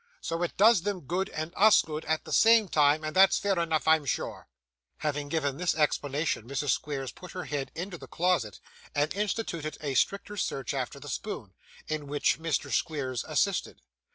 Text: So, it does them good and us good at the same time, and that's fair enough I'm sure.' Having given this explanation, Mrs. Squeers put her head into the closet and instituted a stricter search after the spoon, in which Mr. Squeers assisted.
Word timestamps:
So, 0.19 0.41
it 0.41 0.57
does 0.57 0.81
them 0.81 1.01
good 1.01 1.29
and 1.29 1.53
us 1.55 1.83
good 1.83 2.05
at 2.05 2.25
the 2.25 2.31
same 2.33 2.67
time, 2.67 3.03
and 3.03 3.15
that's 3.15 3.37
fair 3.37 3.59
enough 3.59 3.87
I'm 3.87 4.05
sure.' 4.05 4.47
Having 4.97 5.29
given 5.29 5.57
this 5.57 5.75
explanation, 5.75 6.49
Mrs. 6.49 6.69
Squeers 6.71 7.11
put 7.11 7.33
her 7.33 7.43
head 7.43 7.71
into 7.75 7.99
the 7.99 8.07
closet 8.07 8.59
and 8.95 9.13
instituted 9.13 9.77
a 9.79 9.93
stricter 9.93 10.37
search 10.37 10.73
after 10.73 10.99
the 10.99 11.07
spoon, 11.07 11.53
in 11.87 12.07
which 12.07 12.39
Mr. 12.39 12.71
Squeers 12.73 13.23
assisted. 13.27 13.83